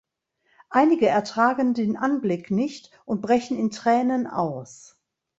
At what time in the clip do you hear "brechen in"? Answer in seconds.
3.21-3.69